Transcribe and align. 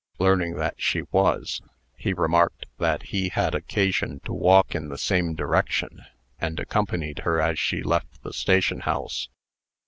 Learning 0.17 0.55
that 0.55 0.73
she 0.81 1.03
was, 1.11 1.61
he 1.95 2.11
remarked 2.11 2.65
that 2.79 3.03
he 3.03 3.29
had 3.29 3.53
occasion 3.53 4.19
to 4.25 4.33
walk 4.33 4.73
in 4.73 4.89
the 4.89 4.97
same 4.97 5.35
direction, 5.35 6.03
and 6.39 6.59
accompanied 6.59 7.19
her 7.19 7.39
as 7.39 7.59
she 7.59 7.83
left 7.83 8.23
the 8.23 8.33
station 8.33 8.79
house. 8.79 9.29